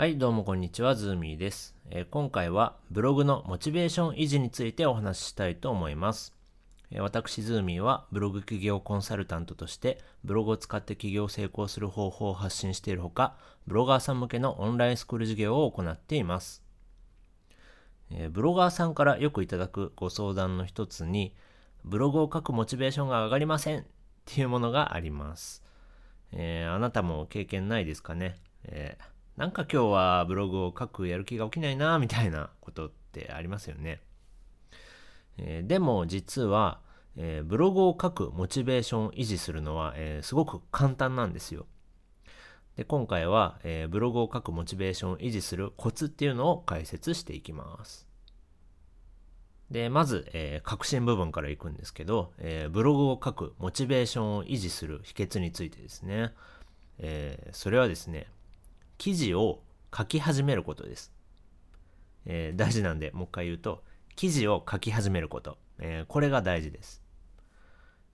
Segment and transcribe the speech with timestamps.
[0.00, 6.32] はい、どうもこんにちは、ズーミーです、えー今回はブログのモチベーション維持についてお話ししたいと思います。
[6.90, 13.36] えー私、ズーミーはブログ起業コンサルタントとしてブログを使って起業を成功する方法を発信しているほか、
[13.66, 16.64] ブロガーさん向けのオンラインスクール事業を行っています。
[18.10, 21.36] えーブロガーさんからよくいただくご相談の一つに、
[21.84, 23.84] ブログを書くモチベーションが上がりませんっ
[24.24, 25.62] ていうものがあります。
[26.32, 34.02] えあなたも経験ないですかね、えーなんか今日はブログを書くやる気が起きないなみたいなことってありますよね。
[35.38, 36.82] えーでも実は、
[37.16, 41.64] えーブログを書くモチベーションを維持するのは、えーすごく簡単なんですよ。
[42.76, 48.06] で今回は、えーブログを書くモチベーションを維持するコツっていうのを解説していきます。
[49.70, 56.34] で、まず、えー革新部分からいくんですけど、えーブログを書くモチベーションを維持する秘訣についてですね、
[56.98, 58.26] えーそれはですね、
[59.00, 59.62] 記事を
[59.96, 61.10] 書き始めることです。
[62.26, 63.82] えー大事なんで、もう一回言うと、
[64.14, 65.56] 記事を書き始めること。
[65.78, 67.02] えーこれが大事です、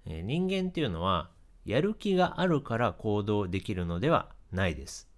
[0.04, 1.30] えー人間っていうのは、
[1.64, 5.08] やる気があるから行動できるのではないです。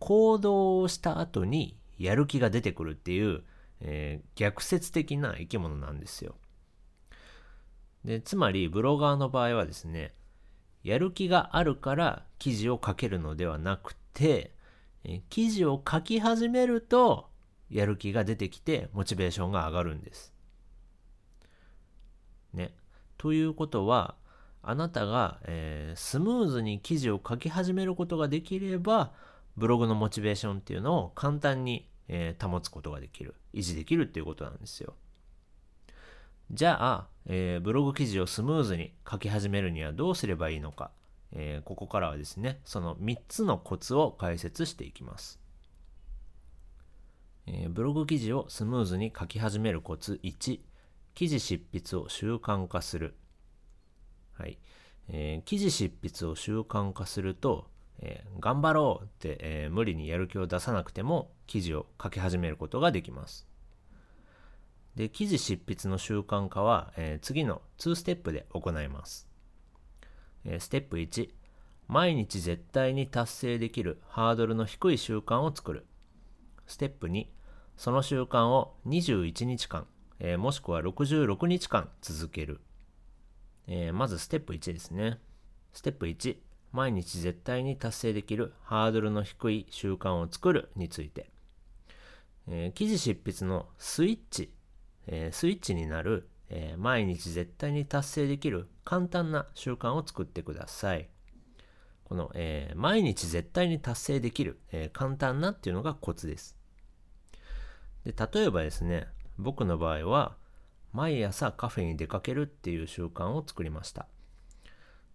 [0.00, 3.44] 行動をした後にやる気が出てくるっていう、
[3.82, 6.34] えー逆説的な生き物なんですよ。
[8.04, 10.12] で、つまりブロガーの場合はですね、
[10.82, 14.50] やる気があるから記事を書けるのではなく、え
[15.28, 17.28] 記事を書き始めると
[17.70, 20.32] やる気が出てきてモチベーションが上がるんです。
[22.52, 22.74] ね。
[23.18, 24.16] ということは、
[24.62, 29.12] あなたが、えースムーズに記事を書き始めることができれば、
[29.56, 34.94] ブログのモチベーションっていうのを簡単に、えー保つことができる、維持できるっていうことなんですよ。
[36.50, 40.90] じゃあ、えーブログ記事をスムーズに書き始めるにはどうすればいいのか、
[41.34, 45.40] えーここからはですね、その3つのコツを解説していきます。
[47.46, 50.60] えーブログ記事をスムーズに書き始めるコツ1、
[51.14, 53.14] 記事執筆を習慣化する。
[54.32, 54.58] はい。
[55.08, 57.68] えー記事執筆を習慣化すると、
[57.98, 63.46] えー頑張ろうって、えー無理にやる気を出さなくても記事を書き始めることができます。
[64.94, 69.33] で、記事執筆の習慣化は、え次の2ステップで行います。
[70.44, 71.30] えステップ1、
[71.88, 75.86] 毎日絶対に達成できるハードルの低い習慣を作る。
[76.66, 77.26] ステップ2、
[77.76, 79.86] その習慣を21日間、
[80.18, 82.60] えもしくは66日間続ける。
[83.66, 85.18] えまずステップ1ですね。
[85.72, 86.36] ステップ1、
[86.72, 91.30] 毎日絶対に達成できるハードルの低い習慣を作るについて。
[92.48, 94.52] え記事執筆のスイッチ、
[95.06, 101.08] えスイッチになる、えー毎日絶対に達成できる簡単な習慣を作ってください。
[102.04, 106.56] この、えー毎日絶対に達成できる、えー簡単なっていうのがコツです。
[108.04, 110.36] で例えばですね、僕の場合は、
[110.92, 114.06] 毎朝カフェに出かけるっていう習慣を作りました。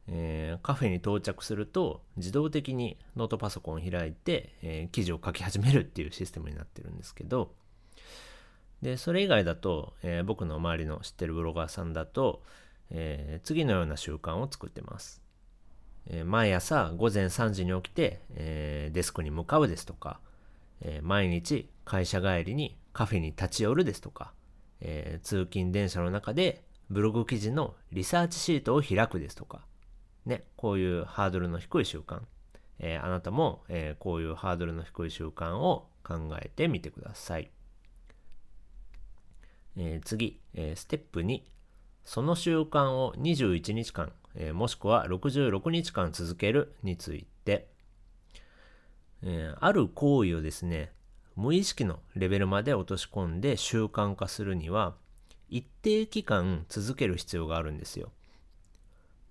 [0.07, 7.53] えーカフェに到着すると自動的にノートパソコンを開いて、えー記事を書き始めるっていうシステムになってるんですけど
[8.81, 12.43] でそれ以外だと、えー僕の周りの知ってるブロガーさんだと、
[12.89, 15.21] えー次のような習慣を作ってます、
[16.07, 20.19] えー毎朝午前3時に起きて、えデスクに向かうですとか、
[20.81, 24.33] え毎日会社帰りにカフェに立ち寄るですとか、
[24.81, 29.65] え通勤電車の中でブログ記事のリサーチシートを開くですとか、
[30.25, 32.21] ね、こういうハードルの低い習慣、
[32.79, 37.51] えあなたも、えこういうハードルの低い習慣を考えてみてください。
[39.81, 41.41] えー次、えーステップ2、
[42.03, 47.69] その習慣を21日間、えーもしくは66日間続けるについて、
[49.23, 50.91] えある行為をですね、
[51.37, 54.95] 無意識のレベルまで落とし込んで習慣化するには、
[55.47, 58.11] 一定期間続ける必要があるんですよ。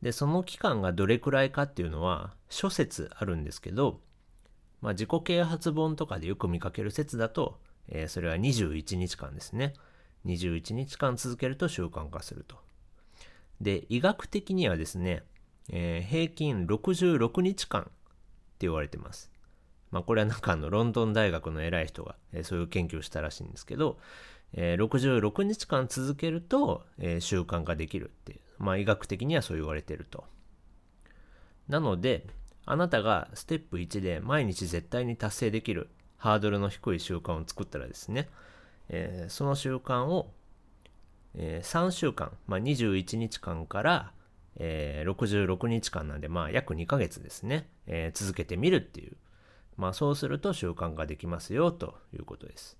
[0.01, 4.01] で、その期間がどれくらいかっていうのは諸説あるんですけど、
[4.81, 7.59] まあ、自己啓発本とかでよく見かける説だと、
[7.89, 9.75] えーそれは21日間ですね。
[10.27, 12.57] 21日間続けると習慣化すると。
[13.61, 15.23] で、医学的にはですね、
[15.71, 17.91] えー平均66日間って
[18.61, 19.31] 言われてます。
[19.91, 23.99] まあ、これはなんかあのロンドン大学の偉い人が、えーそういう研究をしたらしいんですけど、
[24.53, 30.25] えー66日間続けると、えー習慣化できるっていう、まあ、医学的にはそう言われてると。
[31.69, 32.27] なので、
[32.65, 35.89] あなたがステップ1で毎日絶対に達成できる
[36.19, 38.29] ハードルの低い習慣を作ったらですね、
[38.89, 40.33] えーその習慣を、
[41.35, 44.13] えー3週間、まあ、21日間から、
[44.57, 49.17] えー66日間なんで、まあ、約2ヶ月ですね、えー続けてみるっていう、
[49.77, 52.77] まあ、そうすると習慣化できますよということです。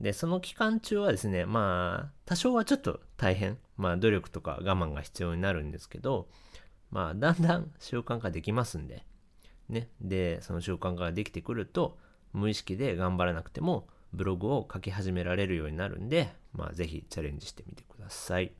[0.00, 6.28] で、その期間中はですね、まあ、多少はちょっと大変、まあ、努力とか我慢が必要になるんですけど、
[6.90, 9.04] まあ、だんだん習慣化できますんで、
[9.68, 9.88] ね。
[10.00, 11.98] で、その習慣化ができてくると、
[12.32, 18.52] 無意識で頑張らなくても、ブログを書き始められるようになるんで、まあ、ぜひチャレンジしてみてください。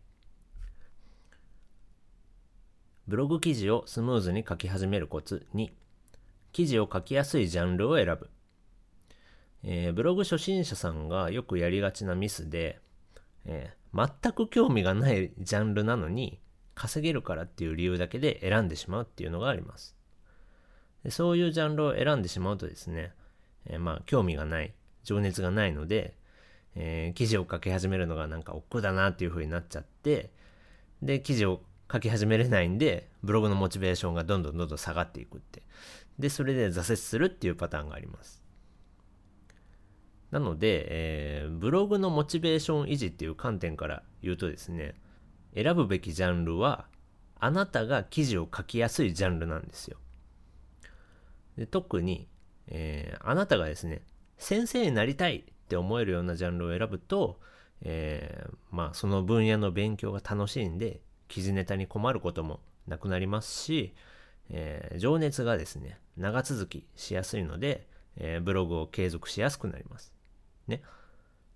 [3.07, 5.71] ブログ記事をスムーズに書き始めるコツ2、
[6.53, 8.31] 記事を書きやすいジャンルを選ぶ。
[9.63, 12.81] えー、ブログ初心者さんがよくやりがちなミスで、
[13.45, 16.41] えー、全く興味がないジャンルなのに
[16.75, 19.97] 稼げるからっていう理由だけで選んでしまうっていうのがあります。
[21.03, 23.13] でそういうジャンルを選んでしまうとですね、
[23.67, 24.75] えー、まあ興味がない、
[25.05, 26.17] 情熱がないので、
[26.75, 30.31] え記事を書き始めるのがなんか億劫だなっていう風になっちゃって、
[31.03, 31.63] で、記事を
[31.93, 35.63] 書き始めれないんで、ブログのモチベーションがどんどんどんどん下がっていくって。
[36.19, 38.43] で、それで挫折するっていうパターンがあります。
[40.31, 44.95] なので、えー、ブログのモチベーション維持っていう観点から言うとですね、
[45.55, 46.87] 選ぶべきジャンルは、
[47.39, 49.99] あなたが記事を書きやすいジャンルなんですよ。
[51.57, 52.27] で特に、
[52.67, 54.03] えー、あなたがですね、
[54.39, 57.41] 先生になりたいって思えるようなジャンルを選ぶと、
[57.83, 63.95] えー、まあその分野の勉強が楽しいんで、記事ネタに困ることもなくなりますし、
[64.51, 67.87] えー、情熱がですね、長続きしやすいので、
[68.17, 70.13] えー、ブログを継続しやすくなります。
[70.67, 70.83] ね。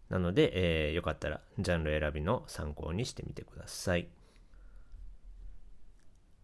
[0.08, 4.08] なので、えー、よかったらジャンル選びの参考にしてみてください。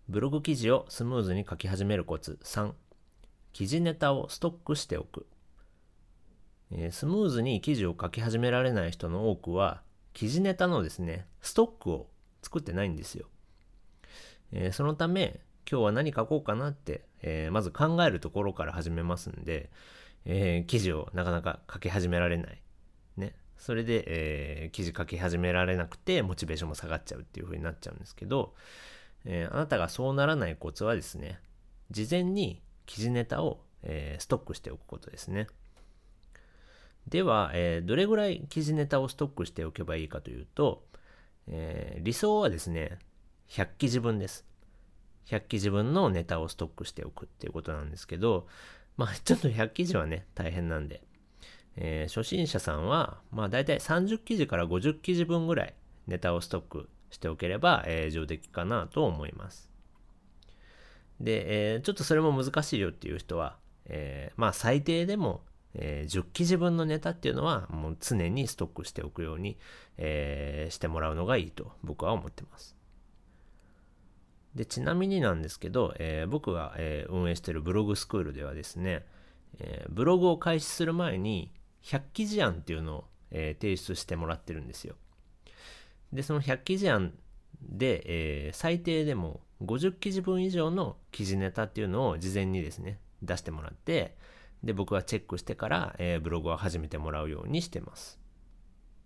[0.09, 2.73] ブログ記事をスムーズに書き始めるコツ3、
[3.55, 5.27] 記事ネタをストックしておく。
[6.77, 9.83] え、スムーズに記事を書き始められない人の多くは、
[10.13, 12.09] 記事ネタのですね、ストックを
[12.43, 13.27] 作ってないんですよ。
[14.53, 15.41] え、そのため、
[15.71, 19.71] 今日は何書こうかなって、え、まず考えるところから始めますんで、
[20.25, 22.63] え、記事をなかなか書き始められない。
[23.17, 23.35] ね。
[23.57, 24.05] それで、
[24.67, 28.55] え、記事書き始められなくて、モチベーションも下がっちゃうっていう風になっちゃうんですけど、
[29.25, 31.41] え、あなたがそうならないコツはですね、
[31.91, 35.47] 事前に記事ネタを、え、ストックしておくことですね。
[37.09, 40.85] では、えー、どれぐらい記事ネタをストックしておけばいいかというと、
[41.49, 42.99] えー、理想はですね、
[43.51, 44.45] 100記事分です。
[45.27, 48.47] 100記事分のネタをストックしておくっていうことなんですけど、
[48.97, 51.03] まあちょっと100記事はね、大変なんで、
[51.77, 55.75] えー、初心者さんは、まあ大体30記事から50記事分ぐらい
[56.07, 59.71] ネタをストックしておければ、えー、上出来かなと思います。
[61.21, 63.57] で、えー、ちょっとそれも難しいよっていう人は、
[63.87, 65.43] えー、まあ最低でも、
[65.75, 69.59] えー、10記事分のネタっていうのはもう常にストックしておくように、
[69.97, 72.77] えー、してもらうのがいいと僕は思ってます。
[74.55, 79.05] で、ちなみになんですけど、えー、僕が、え、運営してるブログスクールではですね、
[79.59, 83.05] え、ブログを開始する前に100記事案っていうのを、
[83.37, 84.95] え提出してもらってるんですよ。
[86.13, 87.15] で、その100記事案
[87.61, 88.03] で、
[88.47, 94.17] え最低でも50記事分以上の記事ネタっていうのを事前にですね、出してもらって、
[94.65, 98.19] で、僕はチェックしてから、えブログを始めてもらうようにしてます。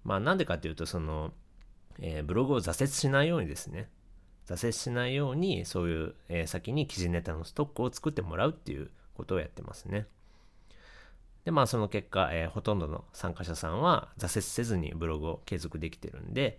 [0.05, 1.33] まあ、なんでかっていうと、その、
[2.01, 3.91] えブログを挫折しないようにですね、
[4.49, 10.07] 挫折しないようにそういう、えー、先に記事ネタのストックを作ってもらうっていうことをやってますね。
[11.45, 16.59] でまあその結果、えー、ほとんどの参加者さんは挫折せずにブログを継続できてるんで、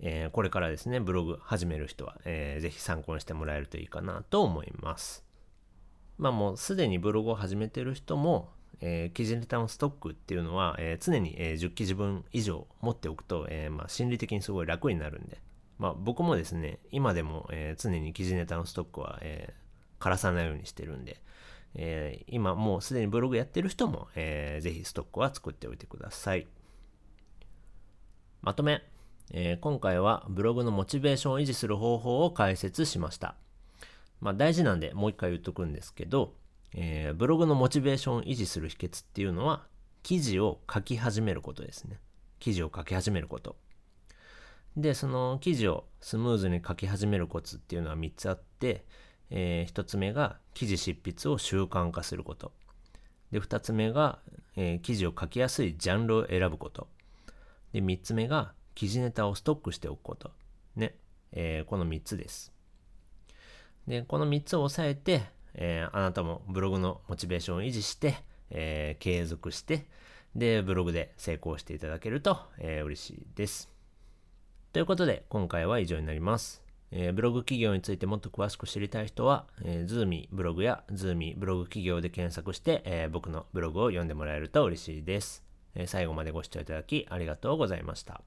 [0.00, 5.25] え、これからですねブログ始める人は、えー、ぜひ参考にしてもらえるといいかなと思います。
[6.18, 15.40] まあもうすでにブログを始めてる人も、えー、記事ネタのストックっていうのは、えー、常に、えー、10記事分以上持っておくと、えーまあ、心理的にすごい楽になるんで、
[15.78, 21.20] まあ、僕もですね、今でも、えー、常に記事ネタのストックは、えー、枯らさないようにしてるんで、
[21.74, 26.46] えー、今もうすでにブログやってる人も、えー、ぜひストックは作っておいてください。
[28.42, 28.82] まとめ、
[29.32, 33.34] えー、今回はブログのモチベーションを維持する方法を解説しました。
[34.20, 36.34] まあ、大事なんでもう一回言っとくんですけど、
[36.74, 39.66] えー、ブログのモチベーションを維持する秘訣っていうのは
[40.02, 41.98] 記事を書き始めることですね。
[42.38, 43.56] 記事を書き始めること。
[44.76, 48.84] で、その記事をスムーズに書き始めるコツっていうのは3つあって、
[49.30, 52.52] えー、1つ目が記事執筆を習慣化すること。
[53.32, 54.20] で、2つ目が、
[54.54, 56.88] えー、記事を書きやすいジャンルを選ぶこと。
[57.72, 60.30] で、3つ目が記事ネタをストックしておくこと。
[60.76, 60.94] ね。
[61.32, 62.52] えー、この3つです。
[63.86, 65.22] で、この3つを押さえて、
[65.54, 68.16] えー、あなたもブログのモチベーションを維持して、
[68.50, 69.86] えー、継続して、
[70.34, 73.70] で、ブログで成功していただけると、えー、嬉しいです。
[74.72, 76.66] ということで、今回は以上になります。
[76.90, 85.42] えー、ブログ起業についてもっと詳しく知りたい人は、えー、ズーミブログやズーミブログ起業で検索して、えー、僕のブログを読んでもらえると嬉しいです、
[85.74, 88.22] え最後までご視聴いただきありがとうございました。